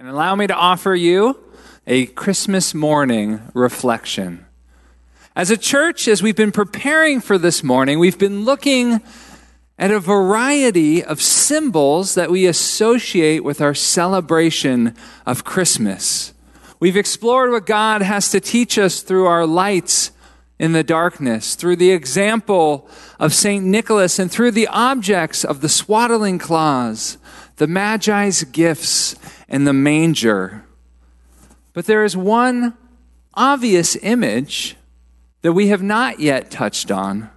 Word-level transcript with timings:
and 0.00 0.08
allow 0.08 0.34
me 0.34 0.46
to 0.46 0.54
offer 0.54 0.94
you 0.94 1.38
a 1.86 2.06
Christmas 2.06 2.72
morning 2.72 3.38
reflection. 3.52 4.46
As 5.36 5.50
a 5.50 5.58
church, 5.58 6.08
as 6.08 6.22
we've 6.22 6.34
been 6.34 6.52
preparing 6.52 7.20
for 7.20 7.36
this 7.36 7.62
morning, 7.62 7.98
we've 7.98 8.18
been 8.18 8.46
looking 8.46 9.02
at 9.78 9.90
a 9.90 10.00
variety 10.00 11.04
of 11.04 11.20
symbols 11.20 12.14
that 12.14 12.30
we 12.30 12.46
associate 12.46 13.44
with 13.44 13.60
our 13.60 13.74
celebration 13.74 14.96
of 15.26 15.44
Christmas. 15.44 16.32
We've 16.80 16.96
explored 16.96 17.50
what 17.50 17.66
God 17.66 18.00
has 18.00 18.30
to 18.30 18.40
teach 18.40 18.78
us 18.78 19.02
through 19.02 19.26
our 19.26 19.44
lights 19.44 20.12
in 20.58 20.72
the 20.72 20.82
darkness, 20.82 21.54
through 21.54 21.76
the 21.76 21.90
example 21.90 22.88
of 23.18 23.34
St. 23.34 23.62
Nicholas, 23.62 24.18
and 24.18 24.30
through 24.30 24.52
the 24.52 24.68
objects 24.68 25.44
of 25.44 25.60
the 25.60 25.68
swaddling 25.68 26.38
cloths, 26.38 27.18
the 27.56 27.66
Magi's 27.66 28.44
gifts, 28.44 29.14
and 29.50 29.66
the 29.66 29.72
manger. 29.72 30.64
But 31.74 31.86
there 31.86 32.04
is 32.04 32.16
one 32.16 32.74
obvious 33.34 33.96
image 33.96 34.76
that 35.42 35.52
we 35.52 35.68
have 35.68 35.82
not 35.82 36.20
yet 36.20 36.50
touched 36.50 36.90
on 36.90 37.28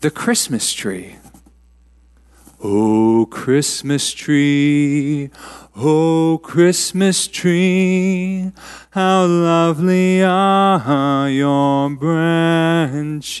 the 0.00 0.10
Christmas 0.10 0.72
tree. 0.72 1.16
Oh, 2.64 3.26
Christmas 3.28 4.12
tree, 4.12 5.30
oh, 5.74 6.38
Christmas 6.42 7.26
tree, 7.26 8.52
how 8.90 9.26
lovely 9.26 10.22
are 10.22 11.28
your 11.28 11.90
branches. 11.90 13.32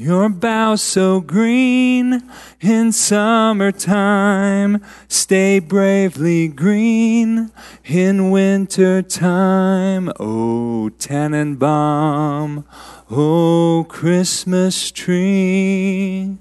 Your 0.00 0.30
boughs 0.30 0.80
so 0.80 1.20
green 1.20 2.22
in 2.58 2.90
summertime 2.90 4.82
stay 5.08 5.58
bravely 5.58 6.48
green 6.48 7.52
in 7.84 8.30
winter 8.30 9.02
time. 9.02 10.10
Oh, 10.18 10.90
Tannenbaum, 10.98 12.64
oh, 13.10 13.84
Christmas 13.90 14.90
tree. 14.90 16.38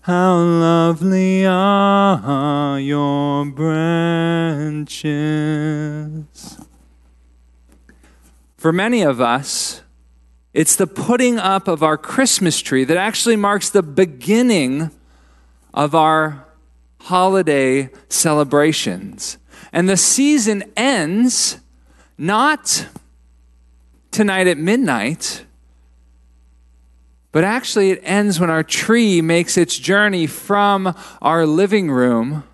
How 0.00 0.36
lovely 0.36 1.44
are 1.44 2.80
your 2.80 3.44
branches. 3.44 5.04
For 8.56 8.72
many 8.72 9.02
of 9.02 9.20
us, 9.20 9.83
it's 10.54 10.76
the 10.76 10.86
putting 10.86 11.36
up 11.36 11.66
of 11.66 11.82
our 11.82 11.98
Christmas 11.98 12.60
tree 12.60 12.84
that 12.84 12.96
actually 12.96 13.34
marks 13.34 13.68
the 13.68 13.82
beginning 13.82 14.92
of 15.74 15.96
our 15.96 16.46
holiday 17.00 17.90
celebrations. 18.08 19.36
And 19.72 19.88
the 19.88 19.96
season 19.96 20.62
ends 20.76 21.58
not 22.16 22.86
tonight 24.12 24.46
at 24.46 24.56
midnight, 24.56 25.44
but 27.32 27.42
actually 27.42 27.90
it 27.90 28.00
ends 28.04 28.38
when 28.38 28.48
our 28.48 28.62
tree 28.62 29.20
makes 29.20 29.58
its 29.58 29.76
journey 29.76 30.28
from 30.28 30.94
our 31.20 31.44
living 31.46 31.90
room 31.90 32.44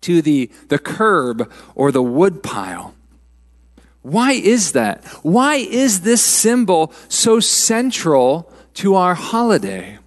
to 0.00 0.20
the, 0.20 0.50
the 0.66 0.80
curb 0.80 1.48
or 1.76 1.92
the 1.92 2.02
woodpile. 2.02 2.95
Why 4.06 4.34
is 4.34 4.70
that? 4.70 5.04
Why 5.24 5.56
is 5.56 6.02
this 6.02 6.22
symbol 6.22 6.92
so 7.08 7.40
central 7.40 8.52
to 8.74 8.94
our 8.94 9.16
holiday? 9.16 9.98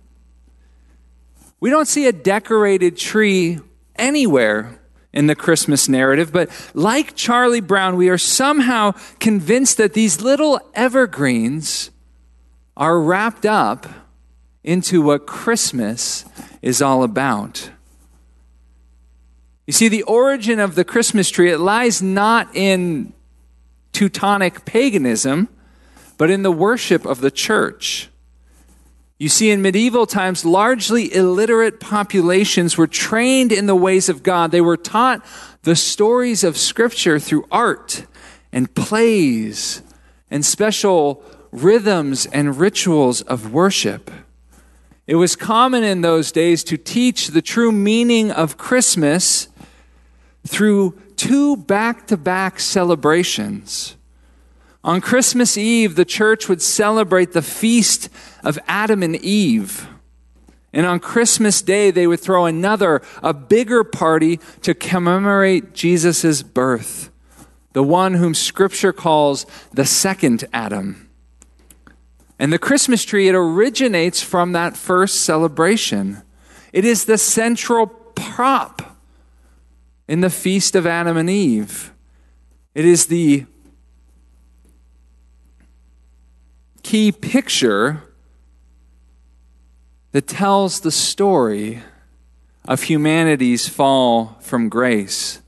We 1.59 1.69
don't 1.69 1.85
see 1.85 2.07
a 2.07 2.13
decorated 2.13 2.95
tree 2.95 3.59
anywhere 3.97 4.79
in 5.11 5.27
the 5.27 5.35
Christmas 5.35 5.89
narrative, 5.89 6.31
but 6.31 6.49
like 6.73 7.13
Charlie 7.17 7.59
Brown, 7.59 7.97
we 7.97 8.07
are 8.07 8.17
somehow 8.17 8.93
convinced 9.19 9.75
that 9.79 9.95
these 9.95 10.21
little 10.21 10.61
evergreens 10.73 11.91
are 12.77 13.01
wrapped 13.01 13.45
up 13.45 13.85
into 14.63 15.01
what 15.01 15.27
Christmas 15.27 16.23
is 16.61 16.81
all 16.81 17.03
about. 17.03 17.69
You 19.67 19.73
see, 19.73 19.89
the 19.89 20.03
origin 20.03 20.61
of 20.61 20.75
the 20.75 20.85
Christmas 20.85 21.29
tree, 21.29 21.51
it 21.51 21.59
lies 21.59 22.01
not 22.01 22.47
in 22.55 23.11
Teutonic 23.99 24.63
paganism, 24.63 25.49
but 26.17 26.29
in 26.29 26.41
the 26.41 26.53
worship 26.53 27.05
of 27.05 27.19
the 27.19 27.29
church. 27.29 28.07
You 29.17 29.27
see, 29.27 29.51
in 29.51 29.61
medieval 29.61 30.05
times, 30.05 30.45
largely 30.45 31.13
illiterate 31.13 31.81
populations 31.81 32.77
were 32.77 32.87
trained 32.87 33.51
in 33.51 33.65
the 33.65 33.75
ways 33.75 34.07
of 34.07 34.23
God. 34.23 34.51
They 34.51 34.61
were 34.61 34.77
taught 34.77 35.25
the 35.63 35.75
stories 35.75 36.45
of 36.45 36.55
Scripture 36.55 37.19
through 37.19 37.45
art 37.51 38.05
and 38.53 38.73
plays 38.73 39.81
and 40.31 40.45
special 40.45 41.21
rhythms 41.51 42.25
and 42.27 42.57
rituals 42.57 43.21
of 43.23 43.51
worship. 43.51 44.09
It 45.07 45.15
was 45.15 45.35
common 45.35 45.83
in 45.83 45.99
those 45.99 46.31
days 46.31 46.63
to 46.63 46.77
teach 46.77 47.27
the 47.27 47.41
true 47.41 47.73
meaning 47.73 48.31
of 48.31 48.57
Christmas 48.57 49.49
through 50.47 50.97
two 51.19 51.57
back 51.57 52.07
to 52.07 52.15
back 52.15 52.61
celebrations. 52.61 53.97
On 54.85 55.01
Christmas 55.01 55.57
Eve, 55.57 55.95
the 55.95 56.05
church 56.05 56.47
would 56.47 56.61
celebrate 56.61 57.33
the 57.33 57.41
feast 57.41 58.07
of 58.41 58.57
Adam 58.67 59.03
and 59.03 59.17
Eve. 59.17 59.85
And 60.71 60.85
on 60.85 61.01
Christmas 61.01 61.61
Day, 61.61 61.91
they 61.91 62.07
would 62.07 62.21
throw 62.21 62.45
another, 62.45 63.01
a 63.21 63.33
bigger 63.33 63.83
party 63.83 64.39
to 64.61 64.73
commemorate 64.73 65.73
Jesus' 65.73 66.41
birth, 66.41 67.11
the 67.73 67.83
one 67.83 68.13
whom 68.13 68.33
Scripture 68.33 68.93
calls 68.93 69.45
the 69.73 69.85
second 69.85 70.45
Adam. 70.53 71.09
And 72.37 72.53
the 72.53 72.59
Christmas 72.59 73.03
tree, 73.03 73.27
it 73.27 73.35
originates 73.35 74.21
from 74.21 74.53
that 74.53 74.77
first 74.77 75.25
celebration. 75.25 76.21
It 76.71 76.85
is 76.85 77.03
the 77.03 77.17
central 77.17 77.87
prop 77.87 78.88
in 80.09 80.21
the 80.21 80.29
feast 80.31 80.75
of 80.75 80.87
Adam 80.87 81.17
and 81.17 81.29
Eve. 81.29 81.93
It 82.73 82.83
is 82.83 83.05
the 83.05 83.45
key 86.81 87.11
picture 87.11 88.01
that 90.11 90.25
tells 90.25 90.79
the 90.79 90.91
story 90.91 91.83
of 92.67 92.81
humanity's 92.81 93.69
fall 93.69 94.35
from 94.41 94.67
grace. 94.67 95.41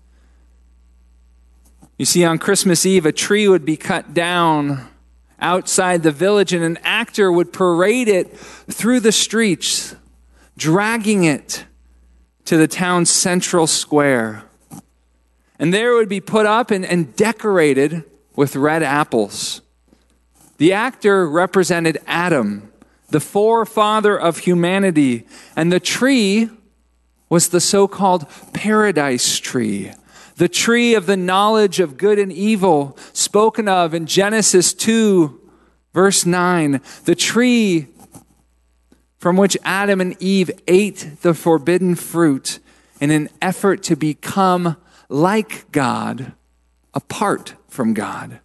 You 1.97 2.05
see, 2.05 2.23
on 2.23 2.37
Christmas 2.37 2.85
Eve, 2.85 3.07
a 3.07 3.11
tree 3.11 3.47
would 3.47 3.65
be 3.65 3.77
cut 3.77 4.13
down 4.13 4.87
outside 5.39 6.03
the 6.03 6.11
village, 6.11 6.53
and 6.53 6.63
an 6.63 6.77
actor 6.83 7.31
would 7.31 7.51
parade 7.51 8.07
it 8.07 8.37
through 8.37 8.99
the 8.99 9.11
streets, 9.11 9.95
dragging 10.55 11.23
it 11.23 11.65
to 12.45 12.57
the 12.57 12.67
town's 12.67 13.09
central 13.09 13.65
square. 13.65 14.43
And 15.61 15.71
there 15.71 15.91
it 15.91 15.95
would 15.95 16.09
be 16.09 16.19
put 16.19 16.47
up 16.47 16.71
and, 16.71 16.83
and 16.83 17.15
decorated 17.15 18.03
with 18.35 18.55
red 18.55 18.81
apples. 18.81 19.61
The 20.57 20.73
actor 20.73 21.29
represented 21.29 21.99
Adam, 22.07 22.71
the 23.09 23.19
forefather 23.19 24.19
of 24.19 24.39
humanity, 24.39 25.27
and 25.55 25.71
the 25.71 25.79
tree 25.79 26.49
was 27.29 27.49
the 27.49 27.61
so 27.61 27.87
called 27.87 28.25
paradise 28.53 29.37
tree, 29.37 29.91
the 30.37 30.49
tree 30.49 30.95
of 30.95 31.05
the 31.05 31.15
knowledge 31.15 31.79
of 31.79 31.95
good 31.95 32.17
and 32.17 32.33
evil, 32.33 32.97
spoken 33.13 33.67
of 33.67 33.93
in 33.93 34.07
Genesis 34.07 34.73
2, 34.73 35.39
verse 35.93 36.25
9, 36.25 36.81
the 37.05 37.15
tree 37.15 37.87
from 39.19 39.37
which 39.37 39.55
Adam 39.63 40.01
and 40.01 40.19
Eve 40.19 40.49
ate 40.67 41.17
the 41.21 41.35
forbidden 41.35 41.93
fruit 41.93 42.57
in 42.99 43.11
an 43.11 43.29
effort 43.43 43.83
to 43.83 43.95
become 43.95 44.75
like 45.11 45.71
God, 45.71 46.33
apart 46.93 47.55
from 47.67 47.93
God. 47.93 48.39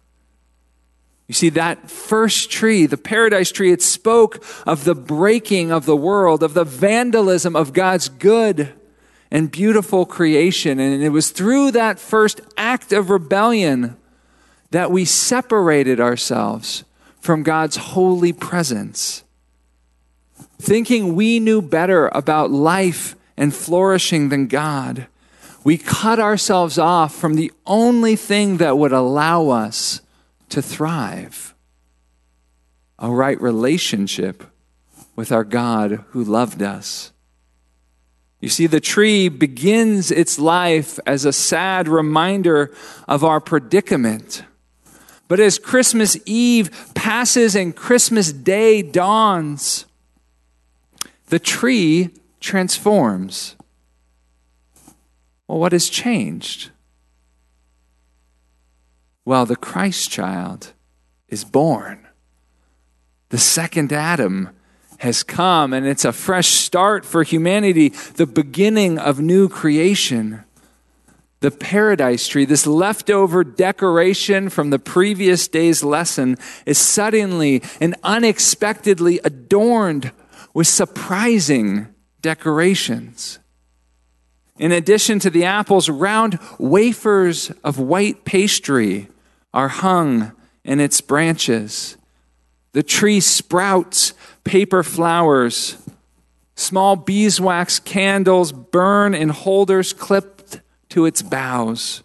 You 1.27 1.33
see, 1.33 1.49
that 1.49 1.89
first 1.89 2.49
tree, 2.49 2.85
the 2.85 2.97
paradise 2.97 3.51
tree, 3.51 3.71
it 3.71 3.81
spoke 3.81 4.43
of 4.65 4.85
the 4.85 4.95
breaking 4.95 5.71
of 5.71 5.85
the 5.85 5.95
world, 5.95 6.41
of 6.41 6.53
the 6.53 6.63
vandalism 6.63 7.55
of 7.55 7.73
God's 7.73 8.07
good 8.07 8.73
and 9.29 9.51
beautiful 9.51 10.05
creation. 10.05 10.79
And 10.79 11.03
it 11.03 11.09
was 11.09 11.31
through 11.31 11.71
that 11.71 11.99
first 11.99 12.39
act 12.55 12.93
of 12.93 13.09
rebellion 13.09 13.97
that 14.71 14.91
we 14.91 15.03
separated 15.03 15.99
ourselves 15.99 16.85
from 17.19 17.43
God's 17.43 17.75
holy 17.75 18.31
presence. 18.31 19.23
Thinking 20.59 21.15
we 21.15 21.39
knew 21.39 21.61
better 21.61 22.07
about 22.09 22.51
life 22.51 23.15
and 23.35 23.53
flourishing 23.53 24.29
than 24.29 24.47
God 24.47 25.07
we 25.67 25.77
cut 25.77 26.17
ourselves 26.17 26.77
off 26.77 27.13
from 27.13 27.33
the 27.33 27.51
only 27.65 28.15
thing 28.15 28.55
that 28.55 28.77
would 28.77 28.93
allow 28.93 29.49
us 29.49 29.99
to 30.47 30.61
thrive 30.61 31.53
a 32.97 33.11
right 33.11 33.41
relationship 33.41 34.45
with 35.17 35.29
our 35.29 35.43
God 35.43 36.05
who 36.11 36.23
loved 36.23 36.61
us. 36.61 37.11
You 38.39 38.47
see, 38.47 38.65
the 38.65 38.79
tree 38.79 39.27
begins 39.27 40.09
its 40.09 40.39
life 40.39 41.01
as 41.05 41.25
a 41.25 41.33
sad 41.33 41.89
reminder 41.89 42.73
of 43.05 43.25
our 43.25 43.41
predicament. 43.41 44.43
But 45.27 45.41
as 45.41 45.59
Christmas 45.59 46.15
Eve 46.25 46.93
passes 46.93 47.57
and 47.57 47.75
Christmas 47.75 48.31
Day 48.31 48.81
dawns, 48.81 49.85
the 51.27 51.39
tree 51.39 52.11
transforms. 52.39 53.56
Well, 55.47 55.59
what 55.59 55.71
has 55.71 55.89
changed? 55.89 56.71
Well, 59.25 59.45
the 59.45 59.55
Christ 59.55 60.09
child 60.09 60.73
is 61.27 61.43
born. 61.43 62.07
The 63.29 63.37
second 63.37 63.91
Adam 63.91 64.49
has 64.99 65.23
come, 65.23 65.73
and 65.73 65.85
it's 65.85 66.05
a 66.05 66.13
fresh 66.13 66.49
start 66.49 67.05
for 67.05 67.23
humanity, 67.23 67.89
the 67.89 68.25
beginning 68.25 68.97
of 68.97 69.19
new 69.19 69.47
creation. 69.47 70.43
The 71.39 71.51
paradise 71.51 72.27
tree, 72.27 72.45
this 72.45 72.65
leftover 72.65 73.43
decoration 73.43 74.49
from 74.49 74.71
the 74.71 74.79
previous 74.79 75.47
day's 75.47 75.83
lesson, 75.83 76.37
is 76.65 76.79
suddenly 76.79 77.61
and 77.79 77.95
unexpectedly 78.01 79.19
adorned 79.23 80.11
with 80.53 80.67
surprising 80.67 81.93
decorations. 82.21 83.39
In 84.59 84.71
addition 84.71 85.19
to 85.19 85.29
the 85.29 85.45
apples, 85.45 85.89
round 85.89 86.39
wafers 86.57 87.51
of 87.63 87.79
white 87.79 88.25
pastry 88.25 89.07
are 89.53 89.67
hung 89.67 90.31
in 90.63 90.79
its 90.79 90.99
branches. 91.01 91.97
The 92.73 92.83
tree 92.83 93.19
sprouts 93.19 94.13
paper 94.43 94.83
flowers. 94.83 95.77
Small 96.55 96.95
beeswax 96.95 97.79
candles 97.79 98.51
burn 98.51 99.13
in 99.13 99.29
holders 99.29 99.93
clipped 99.93 100.61
to 100.89 101.05
its 101.05 101.21
boughs. 101.21 102.03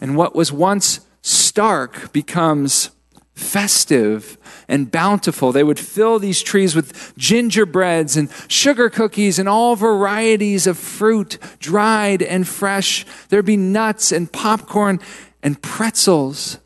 And 0.00 0.16
what 0.16 0.34
was 0.34 0.50
once 0.50 1.00
stark 1.20 2.12
becomes 2.12 2.90
festive 3.34 4.38
and 4.70 4.90
bountiful. 4.90 5.50
They 5.50 5.64
would 5.64 5.80
fill 5.80 6.20
these 6.20 6.42
trees 6.42 6.76
with 6.76 7.12
gingerbreads 7.18 8.16
and 8.16 8.30
sugar 8.46 8.88
cookies 8.88 9.38
and 9.38 9.48
all 9.48 9.74
varieties 9.74 10.66
of 10.68 10.78
fruit, 10.78 11.38
dried 11.58 12.22
and 12.22 12.46
fresh. 12.46 13.04
There'd 13.28 13.44
be 13.44 13.56
nuts 13.56 14.12
and 14.12 14.32
popcorn 14.32 15.00
and 15.42 15.60
pretzels. 15.60 16.60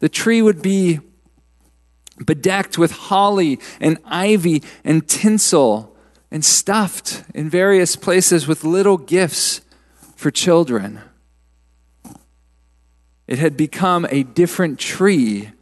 The 0.00 0.08
tree 0.08 0.42
would 0.42 0.62
be 0.62 0.98
bedecked 2.18 2.76
with 2.76 2.90
holly 2.90 3.60
and 3.80 3.98
ivy 4.04 4.62
and 4.82 5.08
tinsel 5.08 5.96
and 6.32 6.44
stuffed 6.44 7.22
in 7.34 7.48
various 7.48 7.94
places 7.94 8.48
with 8.48 8.64
little 8.64 8.98
gifts 8.98 9.60
for 10.16 10.32
children. 10.32 11.00
It 13.28 13.38
had 13.38 13.56
become 13.56 14.06
a 14.10 14.24
different 14.24 14.80
tree 14.80 15.52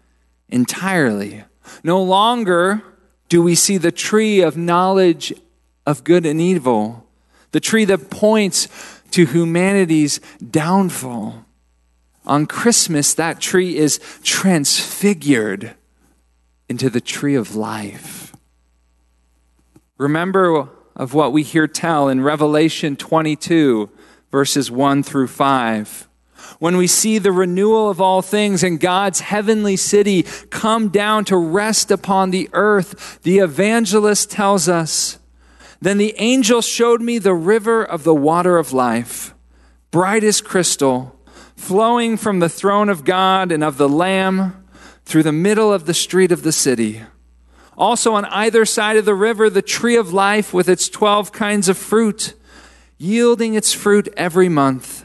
entirely. 0.48 1.44
No 1.82 2.02
longer 2.02 2.82
do 3.28 3.42
we 3.42 3.54
see 3.54 3.78
the 3.78 3.92
tree 3.92 4.40
of 4.40 4.56
knowledge 4.56 5.32
of 5.86 6.04
good 6.04 6.26
and 6.26 6.40
evil, 6.40 7.06
the 7.52 7.60
tree 7.60 7.84
that 7.84 8.10
points 8.10 8.68
to 9.12 9.26
humanity's 9.26 10.20
downfall. 10.50 11.44
On 12.24 12.46
Christmas, 12.46 13.14
that 13.14 13.40
tree 13.40 13.76
is 13.76 14.00
transfigured 14.22 15.74
into 16.68 16.88
the 16.88 17.00
tree 17.00 17.34
of 17.34 17.56
life. 17.56 18.34
Remember 19.98 20.68
of 20.96 21.14
what 21.14 21.32
we 21.32 21.42
hear 21.42 21.66
tell 21.66 22.08
in 22.08 22.20
Revelation 22.20 22.96
22, 22.96 23.90
verses 24.30 24.70
1 24.70 25.02
through 25.02 25.28
5. 25.28 26.08
When 26.58 26.76
we 26.76 26.86
see 26.86 27.18
the 27.18 27.32
renewal 27.32 27.90
of 27.90 28.00
all 28.00 28.22
things 28.22 28.62
and 28.62 28.78
God's 28.78 29.20
heavenly 29.20 29.76
city 29.76 30.24
come 30.50 30.88
down 30.88 31.24
to 31.26 31.36
rest 31.36 31.90
upon 31.90 32.30
the 32.30 32.48
earth, 32.52 33.20
the 33.22 33.38
evangelist 33.38 34.30
tells 34.30 34.68
us, 34.68 35.18
Then 35.80 35.98
the 35.98 36.14
angel 36.18 36.62
showed 36.62 37.00
me 37.00 37.18
the 37.18 37.34
river 37.34 37.84
of 37.84 38.04
the 38.04 38.14
water 38.14 38.58
of 38.58 38.72
life, 38.72 39.34
bright 39.90 40.24
as 40.24 40.40
crystal, 40.40 41.18
flowing 41.56 42.16
from 42.16 42.38
the 42.38 42.48
throne 42.48 42.88
of 42.88 43.04
God 43.04 43.52
and 43.52 43.62
of 43.62 43.76
the 43.76 43.88
Lamb 43.88 44.64
through 45.04 45.22
the 45.22 45.32
middle 45.32 45.72
of 45.72 45.86
the 45.86 45.94
street 45.94 46.32
of 46.32 46.42
the 46.42 46.52
city. 46.52 47.02
Also, 47.76 48.14
on 48.14 48.24
either 48.26 48.64
side 48.64 48.96
of 48.96 49.04
the 49.04 49.14
river, 49.14 49.48
the 49.48 49.62
tree 49.62 49.96
of 49.96 50.12
life 50.12 50.52
with 50.52 50.68
its 50.68 50.88
12 50.88 51.32
kinds 51.32 51.68
of 51.68 51.78
fruit, 51.78 52.34
yielding 52.98 53.54
its 53.54 53.72
fruit 53.72 54.08
every 54.16 54.48
month. 54.48 55.04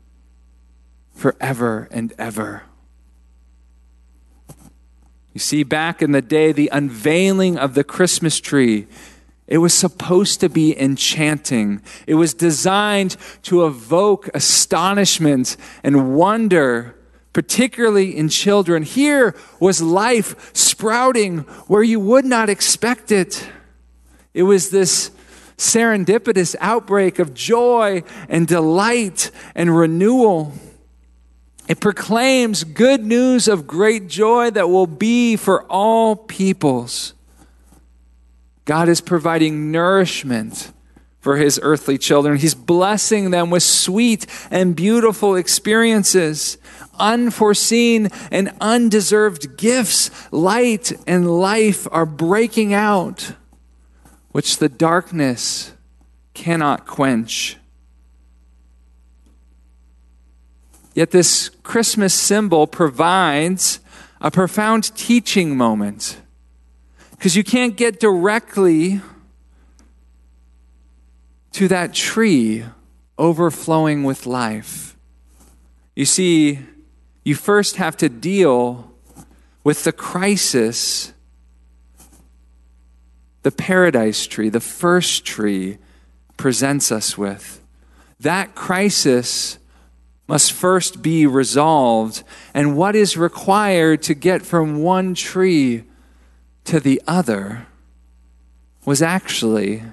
forever 1.21 1.87
and 1.91 2.13
ever. 2.17 2.63
You 5.33 5.39
see, 5.39 5.63
back 5.63 6.01
in 6.01 6.11
the 6.11 6.21
day, 6.21 6.51
the 6.51 6.69
unveiling 6.73 7.57
of 7.57 7.75
the 7.75 7.83
Christmas 7.83 8.39
tree 8.39 8.87
it 9.51 9.57
was 9.57 9.73
supposed 9.73 10.39
to 10.39 10.47
be 10.47 10.79
enchanting. 10.79 11.81
It 12.07 12.15
was 12.15 12.33
designed 12.33 13.17
to 13.43 13.65
evoke 13.65 14.29
astonishment 14.33 15.57
and 15.83 16.15
wonder, 16.15 16.95
particularly 17.33 18.15
in 18.15 18.29
children. 18.29 18.83
Here 18.83 19.35
was 19.59 19.81
life 19.81 20.55
sprouting 20.55 21.39
where 21.67 21.83
you 21.83 21.99
would 21.99 22.23
not 22.23 22.49
expect 22.49 23.11
it. 23.11 23.45
It 24.33 24.43
was 24.43 24.69
this 24.69 25.11
serendipitous 25.57 26.55
outbreak 26.61 27.19
of 27.19 27.33
joy 27.33 28.03
and 28.29 28.47
delight 28.47 29.31
and 29.53 29.75
renewal. 29.75 30.53
It 31.67 31.79
proclaims 31.79 32.63
good 32.63 33.03
news 33.03 33.47
of 33.47 33.67
great 33.67 34.07
joy 34.07 34.51
that 34.51 34.69
will 34.69 34.87
be 34.87 35.35
for 35.35 35.63
all 35.65 36.15
peoples. 36.15 37.13
God 38.65 38.89
is 38.89 39.01
providing 39.01 39.71
nourishment 39.71 40.71
for 41.19 41.37
his 41.37 41.59
earthly 41.61 41.97
children. 41.97 42.37
He's 42.37 42.55
blessing 42.55 43.29
them 43.29 43.49
with 43.49 43.63
sweet 43.63 44.25
and 44.49 44.75
beautiful 44.75 45.35
experiences, 45.35 46.57
unforeseen 46.99 48.09
and 48.31 48.51
undeserved 48.59 49.55
gifts. 49.57 50.09
Light 50.31 50.91
and 51.07 51.39
life 51.39 51.87
are 51.91 52.07
breaking 52.07 52.73
out, 52.73 53.33
which 54.31 54.57
the 54.57 54.69
darkness 54.69 55.73
cannot 56.33 56.87
quench. 56.87 57.57
Yet, 60.93 61.11
this 61.11 61.49
Christmas 61.63 62.13
symbol 62.13 62.67
provides 62.67 63.79
a 64.19 64.29
profound 64.29 64.95
teaching 64.95 65.55
moment 65.55 66.19
because 67.11 67.35
you 67.35 67.43
can't 67.43 67.75
get 67.75 67.99
directly 67.99 69.01
to 71.53 71.67
that 71.67 71.93
tree 71.93 72.65
overflowing 73.17 74.03
with 74.03 74.25
life. 74.25 74.97
You 75.95 76.05
see, 76.05 76.59
you 77.23 77.35
first 77.35 77.75
have 77.77 77.95
to 77.97 78.09
deal 78.09 78.91
with 79.63 79.83
the 79.83 79.91
crisis 79.91 81.13
the 83.43 83.51
paradise 83.51 84.27
tree, 84.27 84.49
the 84.49 84.59
first 84.59 85.25
tree, 85.25 85.77
presents 86.37 86.91
us 86.91 87.17
with. 87.17 87.61
That 88.19 88.55
crisis 88.55 89.57
must 90.31 90.53
first 90.53 91.01
be 91.01 91.27
resolved. 91.27 92.23
And 92.53 92.77
what 92.77 92.95
is 92.95 93.17
required 93.17 94.01
to 94.03 94.13
get 94.13 94.41
from 94.41 94.81
one 94.81 95.13
tree 95.13 95.83
to 96.63 96.79
the 96.79 97.01
other 97.05 97.67
was 98.85 99.01
actually 99.01 99.83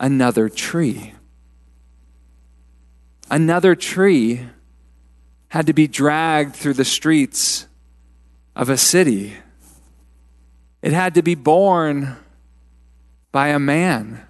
another 0.00 0.48
tree. 0.48 1.14
Another 3.30 3.76
tree 3.76 4.48
had 5.50 5.68
to 5.68 5.72
be 5.72 5.86
dragged 5.86 6.56
through 6.56 6.74
the 6.74 6.84
streets 6.84 7.68
of 8.56 8.68
a 8.68 8.76
city. 8.76 9.34
It 10.82 10.92
had 10.92 11.14
to 11.14 11.22
be 11.22 11.36
borne 11.36 12.16
by 13.30 13.50
a 13.50 13.60
man, 13.60 14.26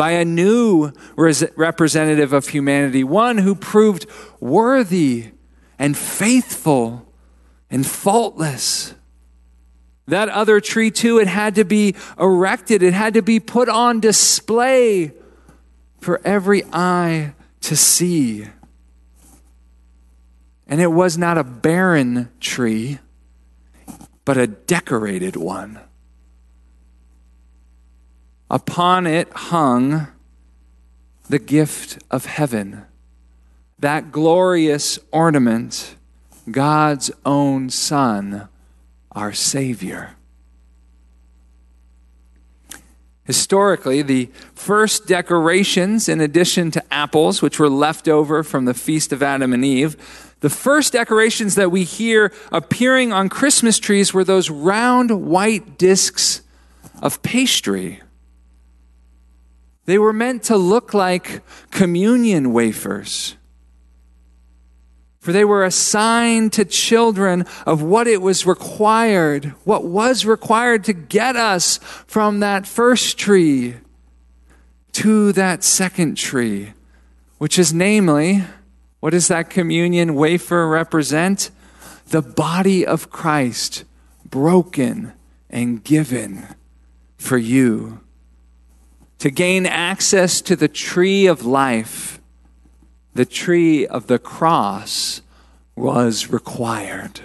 by 0.00 0.12
a 0.12 0.24
new 0.24 0.90
representative 1.14 2.32
of 2.32 2.48
humanity, 2.48 3.04
one 3.04 3.36
who 3.36 3.54
proved 3.54 4.06
worthy 4.40 5.26
and 5.78 5.94
faithful 5.94 7.06
and 7.70 7.86
faultless. 7.86 8.94
That 10.06 10.30
other 10.30 10.58
tree, 10.58 10.90
too, 10.90 11.18
it 11.18 11.28
had 11.28 11.56
to 11.56 11.66
be 11.66 11.96
erected, 12.18 12.82
it 12.82 12.94
had 12.94 13.12
to 13.12 13.20
be 13.20 13.40
put 13.40 13.68
on 13.68 14.00
display 14.00 15.12
for 16.00 16.18
every 16.24 16.64
eye 16.72 17.34
to 17.60 17.76
see. 17.76 18.46
And 20.66 20.80
it 20.80 20.92
was 20.92 21.18
not 21.18 21.36
a 21.36 21.44
barren 21.44 22.30
tree, 22.40 23.00
but 24.24 24.38
a 24.38 24.46
decorated 24.46 25.36
one. 25.36 25.78
Upon 28.50 29.06
it 29.06 29.32
hung 29.32 30.08
the 31.28 31.38
gift 31.38 32.02
of 32.10 32.26
heaven, 32.26 32.84
that 33.78 34.10
glorious 34.10 34.98
ornament, 35.12 35.94
God's 36.50 37.12
own 37.24 37.70
Son, 37.70 38.48
our 39.12 39.32
Savior. 39.32 40.16
Historically, 43.22 44.02
the 44.02 44.28
first 44.56 45.06
decorations, 45.06 46.08
in 46.08 46.20
addition 46.20 46.72
to 46.72 46.92
apples, 46.92 47.40
which 47.40 47.60
were 47.60 47.68
left 47.68 48.08
over 48.08 48.42
from 48.42 48.64
the 48.64 48.74
Feast 48.74 49.12
of 49.12 49.22
Adam 49.22 49.52
and 49.52 49.64
Eve, 49.64 50.34
the 50.40 50.50
first 50.50 50.94
decorations 50.94 51.54
that 51.54 51.70
we 51.70 51.84
hear 51.84 52.32
appearing 52.50 53.12
on 53.12 53.28
Christmas 53.28 53.78
trees 53.78 54.12
were 54.12 54.24
those 54.24 54.50
round 54.50 55.28
white 55.28 55.78
discs 55.78 56.42
of 57.00 57.22
pastry. 57.22 58.00
They 59.86 59.98
were 59.98 60.12
meant 60.12 60.44
to 60.44 60.56
look 60.56 60.94
like 60.94 61.42
communion 61.70 62.52
wafers. 62.52 63.36
For 65.20 65.32
they 65.32 65.44
were 65.44 65.64
assigned 65.64 66.54
to 66.54 66.64
children 66.64 67.44
of 67.66 67.82
what 67.82 68.06
it 68.06 68.22
was 68.22 68.46
required, 68.46 69.46
what 69.64 69.84
was 69.84 70.24
required 70.24 70.84
to 70.84 70.94
get 70.94 71.36
us 71.36 71.78
from 72.06 72.40
that 72.40 72.66
first 72.66 73.18
tree 73.18 73.76
to 74.92 75.32
that 75.32 75.62
second 75.62 76.16
tree, 76.16 76.72
which 77.38 77.58
is 77.58 77.74
namely, 77.74 78.44
what 79.00 79.10
does 79.10 79.28
that 79.28 79.50
communion 79.50 80.14
wafer 80.14 80.66
represent? 80.68 81.50
The 82.08 82.22
body 82.22 82.84
of 82.86 83.10
Christ 83.10 83.84
broken 84.24 85.12
and 85.48 85.84
given 85.84 86.46
for 87.16 87.38
you. 87.38 88.00
To 89.20 89.30
gain 89.30 89.64
access 89.66 90.40
to 90.42 90.56
the 90.56 90.68
tree 90.68 91.26
of 91.26 91.44
life 91.44 92.20
the 93.14 93.24
tree 93.24 93.86
of 93.86 94.06
the 94.06 94.18
cross 94.18 95.22
was 95.74 96.30
required. 96.30 97.20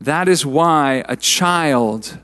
That 0.00 0.28
is 0.28 0.44
why 0.44 1.04
a 1.08 1.16
child 1.16 2.18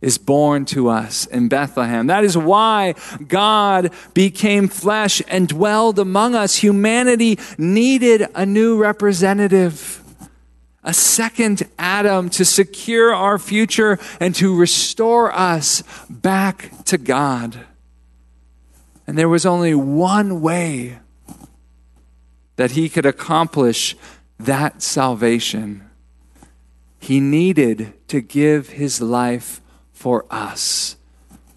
is 0.00 0.16
born 0.16 0.64
to 0.66 0.88
us 0.88 1.26
in 1.26 1.48
Bethlehem. 1.48 2.06
That 2.06 2.24
is 2.24 2.38
why 2.38 2.94
God 3.26 3.92
became 4.14 4.68
flesh 4.68 5.20
and 5.26 5.48
dwelled 5.48 5.98
among 5.98 6.34
us. 6.34 6.56
Humanity 6.56 7.38
needed 7.58 8.28
a 8.34 8.46
new 8.46 8.78
representative, 8.78 10.02
a 10.88 10.94
second 10.94 11.68
Adam 11.78 12.30
to 12.30 12.46
secure 12.46 13.14
our 13.14 13.38
future 13.38 13.98
and 14.20 14.34
to 14.34 14.56
restore 14.56 15.30
us 15.30 15.82
back 16.08 16.70
to 16.86 16.96
God. 16.96 17.66
And 19.06 19.18
there 19.18 19.28
was 19.28 19.44
only 19.44 19.74
one 19.74 20.40
way 20.40 20.98
that 22.56 22.70
he 22.70 22.88
could 22.88 23.04
accomplish 23.04 23.96
that 24.40 24.80
salvation, 24.80 25.84
he 26.98 27.20
needed 27.20 27.92
to 28.08 28.22
give 28.22 28.70
his 28.70 29.02
life 29.02 29.60
for 29.92 30.24
us 30.30 30.96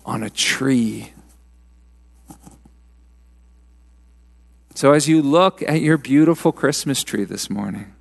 on 0.06 0.24
a 0.24 0.30
tree. 0.30 1.14
So, 4.76 4.92
as 4.92 5.08
you 5.08 5.22
look 5.22 5.62
at 5.62 5.80
your 5.80 5.98
beautiful 5.98 6.52
Christmas 6.52 7.02
tree 7.02 7.24
this 7.24 7.50
morning, 7.50 7.94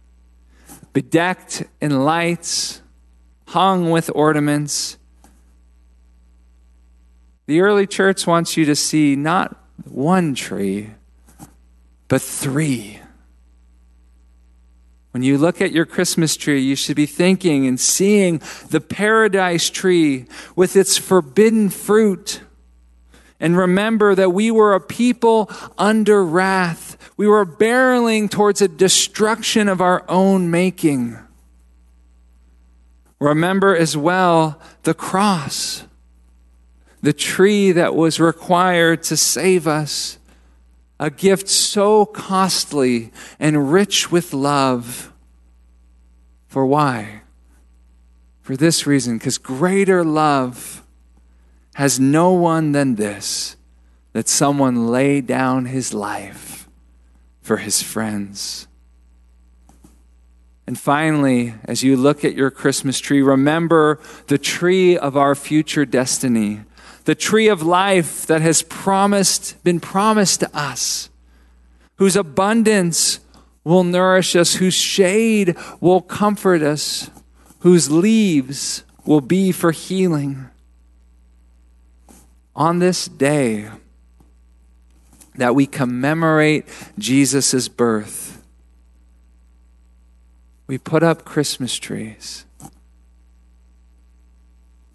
bedecked 0.92 1.64
in 1.80 2.04
lights, 2.04 2.82
hung 3.48 3.90
with 3.90 4.10
ornaments, 4.14 4.96
the 7.46 7.60
early 7.62 7.86
church 7.86 8.28
wants 8.28 8.56
you 8.56 8.64
to 8.66 8.76
see 8.76 9.16
not 9.16 9.56
one 9.84 10.36
tree, 10.36 10.90
but 12.06 12.22
three. 12.22 13.00
When 15.10 15.24
you 15.24 15.36
look 15.36 15.60
at 15.60 15.72
your 15.72 15.84
Christmas 15.84 16.36
tree, 16.36 16.60
you 16.60 16.76
should 16.76 16.94
be 16.94 17.06
thinking 17.06 17.66
and 17.66 17.80
seeing 17.80 18.40
the 18.68 18.80
paradise 18.80 19.68
tree 19.68 20.26
with 20.54 20.76
its 20.76 20.96
forbidden 20.96 21.70
fruit. 21.70 22.40
And 23.40 23.56
remember 23.56 24.14
that 24.14 24.30
we 24.30 24.52
were 24.52 24.74
a 24.74 24.80
people 24.80 25.50
under 25.76 26.24
wrath. 26.24 26.89
We 27.20 27.28
were 27.28 27.44
barreling 27.44 28.30
towards 28.30 28.62
a 28.62 28.66
destruction 28.68 29.68
of 29.68 29.82
our 29.82 30.06
own 30.08 30.50
making. 30.50 31.18
Remember 33.18 33.76
as 33.76 33.94
well 33.94 34.58
the 34.84 34.94
cross, 34.94 35.84
the 37.02 37.12
tree 37.12 37.72
that 37.72 37.94
was 37.94 38.20
required 38.20 39.02
to 39.02 39.18
save 39.18 39.66
us 39.66 40.18
a 40.98 41.10
gift 41.10 41.50
so 41.50 42.06
costly 42.06 43.12
and 43.38 43.70
rich 43.70 44.10
with 44.10 44.32
love. 44.32 45.12
For 46.48 46.64
why? 46.64 47.20
For 48.40 48.56
this 48.56 48.86
reason, 48.86 49.18
because 49.18 49.36
greater 49.36 50.02
love 50.02 50.82
has 51.74 52.00
no 52.00 52.32
one 52.32 52.72
than 52.72 52.94
this 52.94 53.56
that 54.14 54.26
someone 54.26 54.86
lay 54.86 55.20
down 55.20 55.66
his 55.66 55.92
life 55.92 56.59
for 57.40 57.58
his 57.58 57.82
friends. 57.82 58.66
And 60.66 60.78
finally, 60.78 61.54
as 61.64 61.82
you 61.82 61.96
look 61.96 62.24
at 62.24 62.34
your 62.34 62.50
Christmas 62.50 63.00
tree, 63.00 63.22
remember 63.22 63.98
the 64.28 64.38
tree 64.38 64.96
of 64.96 65.16
our 65.16 65.34
future 65.34 65.84
destiny 65.84 66.60
the 67.04 67.14
tree 67.14 67.48
of 67.48 67.62
life 67.62 68.26
that 68.26 68.42
has 68.42 68.62
promised, 68.62 69.62
been 69.64 69.80
promised 69.80 70.40
to 70.40 70.56
us, 70.56 71.10
whose 71.96 72.16
abundance 72.16 73.20
will 73.64 73.84
nourish 73.84 74.36
us, 74.36 74.54
whose 74.54 74.74
shade 74.74 75.56
will 75.80 76.00
comfort 76.00 76.62
us, 76.62 77.10
whose 77.60 77.90
leaves 77.90 78.84
will 79.04 79.20
be 79.20 79.52
for 79.52 79.72
healing. 79.72 80.48
On 82.54 82.78
this 82.78 83.06
day 83.06 83.68
that 85.36 85.54
we 85.54 85.66
commemorate 85.66 86.66
Jesus' 86.98 87.68
birth, 87.68 88.42
we 90.66 90.78
put 90.78 91.02
up 91.02 91.24
Christmas 91.24 91.78
trees 91.78 92.44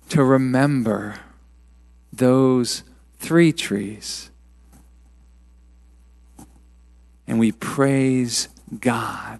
to 0.10 0.24
remember 0.24 1.15
those 2.13 2.84
three 3.20 3.51
trees. 3.51 4.30
And 7.27 7.39
we 7.39 7.51
praise 7.51 8.48
God 8.80 9.39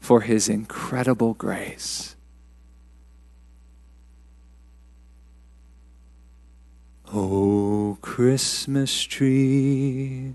for 0.00 0.22
his 0.22 0.48
incredible 0.48 1.34
grace. 1.34 2.16
Oh, 7.12 7.57
Christmas 8.18 9.02
tree, 9.04 10.34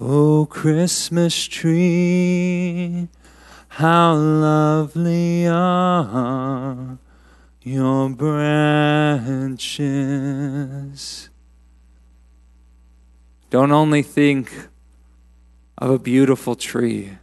oh, 0.00 0.46
Christmas 0.46 1.44
tree, 1.44 3.08
how 3.68 4.14
lovely 4.14 5.46
are 5.46 6.96
your 7.60 8.08
branches. 8.08 8.48
Don't 13.50 13.72
only 13.72 14.00
think 14.00 14.50
of 15.76 15.90
a 15.90 15.98
beautiful 15.98 16.54
tree. 16.54 17.18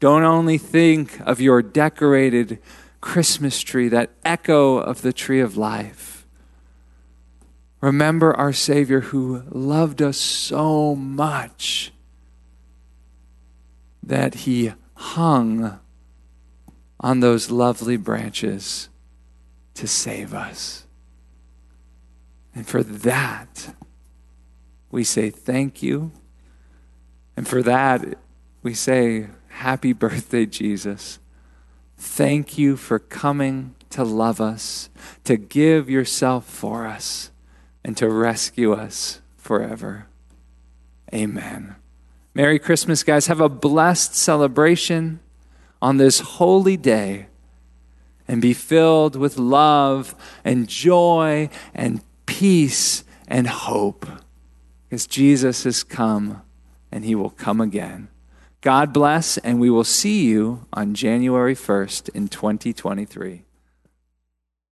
Don't 0.00 0.24
only 0.24 0.56
think 0.56 1.20
of 1.20 1.38
your 1.38 1.60
decorated 1.60 2.60
Christmas 3.02 3.60
tree, 3.60 3.88
that 3.90 4.08
echo 4.24 4.78
of 4.78 5.02
the 5.02 5.12
tree 5.12 5.40
of 5.40 5.58
life. 5.58 6.17
Remember 7.80 8.34
our 8.34 8.52
Savior 8.52 9.00
who 9.00 9.42
loved 9.50 10.02
us 10.02 10.16
so 10.16 10.94
much 10.96 11.92
that 14.02 14.34
he 14.34 14.72
hung 14.94 15.78
on 17.00 17.20
those 17.20 17.50
lovely 17.50 17.96
branches 17.96 18.88
to 19.74 19.86
save 19.86 20.34
us. 20.34 20.86
And 22.54 22.66
for 22.66 22.82
that, 22.82 23.74
we 24.90 25.04
say 25.04 25.30
thank 25.30 25.82
you. 25.82 26.10
And 27.36 27.46
for 27.46 27.62
that, 27.62 28.18
we 28.62 28.74
say, 28.74 29.28
Happy 29.48 29.92
birthday, 29.92 30.46
Jesus. 30.46 31.18
Thank 31.96 32.58
you 32.58 32.76
for 32.76 32.98
coming 32.98 33.74
to 33.90 34.04
love 34.04 34.40
us, 34.40 34.88
to 35.24 35.36
give 35.36 35.90
yourself 35.90 36.44
for 36.44 36.86
us, 36.86 37.30
and 37.88 37.96
to 37.96 38.06
rescue 38.06 38.74
us 38.74 39.22
forever. 39.38 40.08
Amen. 41.14 41.74
Merry 42.34 42.58
Christmas, 42.58 43.02
guys. 43.02 43.28
Have 43.28 43.40
a 43.40 43.48
blessed 43.48 44.14
celebration 44.14 45.20
on 45.80 45.96
this 45.96 46.20
holy 46.20 46.76
day 46.76 47.28
and 48.28 48.42
be 48.42 48.52
filled 48.52 49.16
with 49.16 49.38
love 49.38 50.14
and 50.44 50.68
joy 50.68 51.48
and 51.72 52.02
peace 52.26 53.04
and 53.26 53.46
hope 53.46 54.06
because 54.86 55.06
Jesus 55.06 55.64
has 55.64 55.82
come 55.82 56.42
and 56.92 57.06
he 57.06 57.14
will 57.14 57.30
come 57.30 57.58
again. 57.58 58.08
God 58.60 58.92
bless, 58.92 59.38
and 59.38 59.58
we 59.58 59.70
will 59.70 59.82
see 59.82 60.24
you 60.24 60.66
on 60.74 60.92
January 60.92 61.54
1st 61.54 62.10
in 62.10 62.28
2023. 62.28 63.44